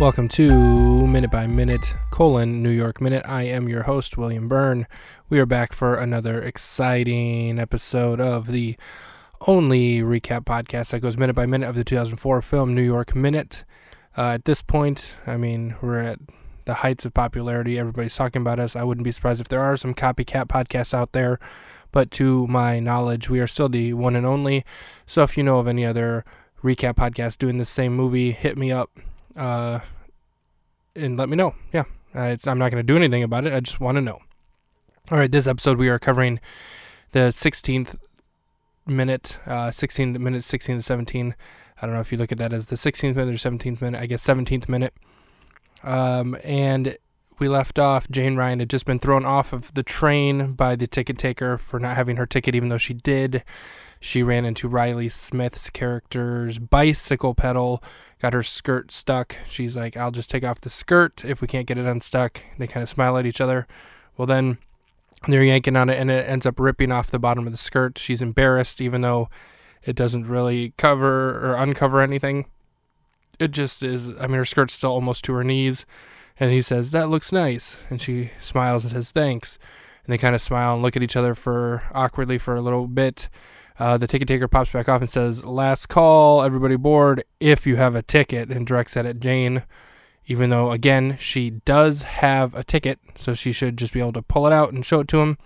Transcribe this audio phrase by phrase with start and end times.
[0.00, 3.22] Welcome to Minute by Minute, colon, New York Minute.
[3.26, 4.88] I am your host, William Byrne.
[5.28, 8.76] We are back for another exciting episode of the
[9.46, 13.64] only recap podcast that goes minute by minute of the 2004 film New York Minute.
[14.18, 16.18] Uh, at this point, I mean, we're at
[16.64, 17.78] the heights of popularity.
[17.78, 18.74] Everybody's talking about us.
[18.74, 21.38] I wouldn't be surprised if there are some copycat podcasts out there,
[21.92, 24.64] but to my knowledge, we are still the one and only.
[25.06, 26.24] So if you know of any other
[26.64, 28.90] recap podcasts doing the same movie, hit me up
[29.36, 29.80] uh,
[30.96, 31.54] and let me know.
[31.72, 31.84] Yeah,
[32.14, 33.52] uh, I'm not going to do anything about it.
[33.52, 34.20] I just want to know.
[35.10, 36.40] All right, this episode we are covering
[37.12, 37.96] the 16th
[38.86, 41.34] minute, uh, 16 minutes, 16 to 17.
[41.80, 44.00] I don't know if you look at that as the 16th minute or 17th minute.
[44.00, 44.94] I guess 17th minute.
[45.82, 46.96] Um, and
[47.38, 48.08] we left off.
[48.10, 51.80] Jane Ryan had just been thrown off of the train by the ticket taker for
[51.80, 53.44] not having her ticket, even though she did.
[54.04, 57.82] She ran into Riley Smith's character's bicycle pedal,
[58.20, 59.34] got her skirt stuck.
[59.48, 62.42] She's like, I'll just take off the skirt if we can't get it unstuck.
[62.58, 63.66] They kind of smile at each other.
[64.18, 64.58] Well, then
[65.26, 67.96] they're yanking on it and it ends up ripping off the bottom of the skirt.
[67.96, 69.30] She's embarrassed, even though
[69.82, 72.44] it doesn't really cover or uncover anything.
[73.38, 75.86] It just is, I mean, her skirt's still almost to her knees.
[76.38, 77.78] And he says, That looks nice.
[77.88, 79.58] And she smiles and says, Thanks.
[80.04, 82.86] And they kind of smile and look at each other for awkwardly for a little
[82.86, 83.30] bit.
[83.78, 87.76] Uh, the ticket taker pops back off and says, Last call, everybody board, if you
[87.76, 89.64] have a ticket, and directs that at Jane.
[90.26, 94.22] Even though, again, she does have a ticket, so she should just be able to
[94.22, 95.36] pull it out and show it to him.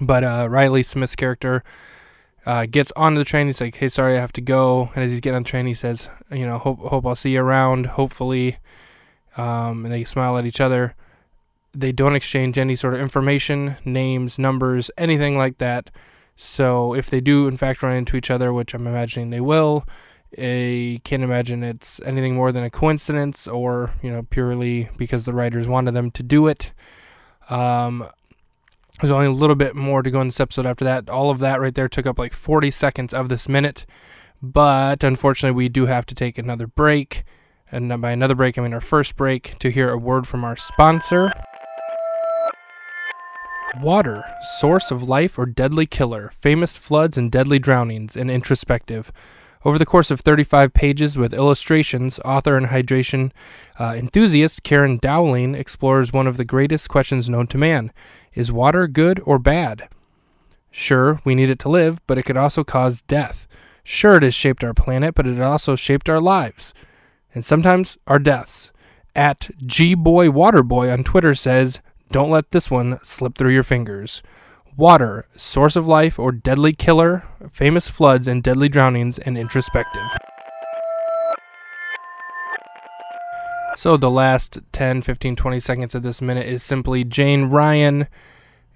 [0.00, 1.64] But uh, Riley Smith's character
[2.46, 3.46] uh, gets onto the train.
[3.46, 4.90] He's like, Hey, sorry, I have to go.
[4.94, 7.32] And as he's getting on the train, he says, You know, hope, hope I'll see
[7.32, 8.58] you around, hopefully.
[9.36, 10.94] Um, and they smile at each other.
[11.72, 15.90] They don't exchange any sort of information, names, numbers, anything like that.
[16.40, 19.84] So if they do in fact run into each other, which I'm imagining they will,
[20.38, 25.32] I can't imagine it's anything more than a coincidence or you know purely because the
[25.32, 26.72] writers wanted them to do it.
[27.50, 28.06] Um,
[29.00, 31.10] there's only a little bit more to go in this episode after that.
[31.10, 33.84] All of that right there took up like 40 seconds of this minute,
[34.40, 37.24] but unfortunately we do have to take another break.
[37.72, 40.56] And by another break, I mean our first break to hear a word from our
[40.56, 41.32] sponsor.
[43.76, 44.24] Water,
[44.58, 49.12] source of life or deadly killer, famous floods and deadly drownings, and introspective.
[49.64, 53.30] Over the course of 35 pages with illustrations, author and hydration
[53.78, 57.92] uh, enthusiast Karen Dowling explores one of the greatest questions known to man
[58.34, 59.88] Is water good or bad?
[60.70, 63.46] Sure, we need it to live, but it could also cause death.
[63.84, 66.72] Sure, it has shaped our planet, but it also shaped our lives.
[67.34, 68.70] And sometimes our deaths.
[69.14, 71.80] At GBoyWaterboy on Twitter says,
[72.10, 74.22] don't let this one slip through your fingers.
[74.76, 80.08] Water, source of life or deadly killer, famous floods and deadly drownings, and introspective.
[83.76, 88.08] So the last 10, 15, 20 seconds of this minute is simply Jane Ryan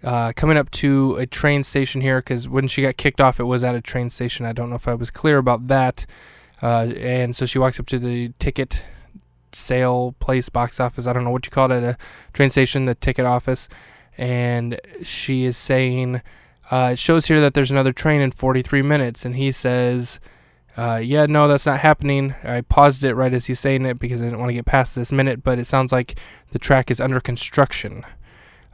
[0.04, 3.44] uh, coming up to a train station here because when she got kicked off, it
[3.44, 4.46] was at a train station.
[4.46, 6.06] I don't know if I was clear about that.
[6.62, 8.82] Uh, and so she walks up to the ticket
[9.54, 11.96] sale place, box office, I don't know what you call it, a
[12.32, 13.68] train station, the ticket office.
[14.18, 16.22] And she is saying,
[16.70, 19.24] uh, it shows here that there's another train in 43 minutes.
[19.24, 20.20] And he says,
[20.76, 22.34] uh, yeah, no, that's not happening.
[22.44, 24.94] I paused it right as he's saying it because I didn't want to get past
[24.94, 26.18] this minute, but it sounds like
[26.50, 28.04] the track is under construction,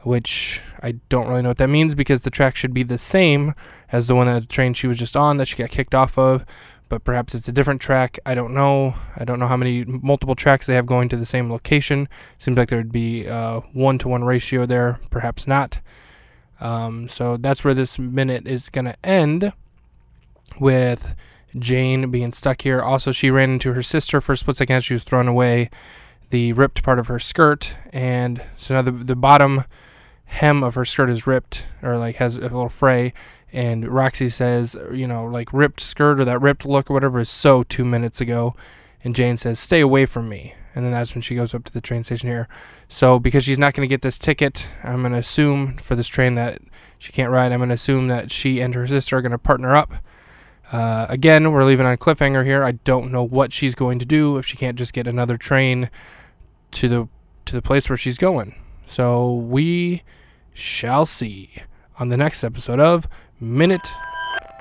[0.03, 3.55] which I don't really know what that means because the track should be the same
[3.91, 6.17] as the one that the train she was just on that she got kicked off
[6.17, 6.45] of
[6.89, 8.19] but perhaps it's a different track.
[8.25, 8.95] I don't know.
[9.17, 12.09] I don't know how many multiple tracks they have going to the same location.
[12.39, 15.01] Seems like there would be a one to one ratio there.
[15.11, 15.81] Perhaps not.
[16.61, 19.53] Um, so that's where this minute is going to end
[20.61, 21.15] with
[21.59, 22.81] Jane being stuck here.
[22.81, 24.83] Also, she ran into her sister for a split second.
[24.83, 25.71] She was thrown away
[26.31, 29.65] the ripped part of her skirt, and so now the the bottom
[30.27, 33.15] hem of her skirt is ripped or like has a little fray
[33.53, 37.31] and Roxy says, you know, like ripped skirt or that ripped look or whatever is
[37.31, 38.55] so two minutes ago.
[39.03, 40.55] And Jane says, stay away from me.
[40.75, 42.47] And then that's when she goes up to the train station here.
[42.89, 46.09] So because she's not going to get this ticket, I'm going to assume for this
[46.09, 46.61] train that
[46.99, 47.53] she can't ride.
[47.53, 49.95] I'm going to assume that she and her sister are going to partner up.
[50.71, 52.63] Uh, again, we're leaving on a cliffhanger here.
[52.63, 55.91] I don't know what she's going to do if she can't just get another train
[56.73, 57.09] to the
[57.47, 58.55] to the place where she's going.
[58.87, 60.03] So we
[60.53, 61.63] shall see
[61.99, 63.09] on the next episode of
[63.41, 63.89] minute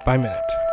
[0.05, 0.66] by minute.